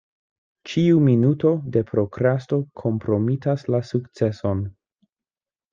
[0.69, 4.67] Ĉiu minuto de prokrasto kompromitas la sukceson.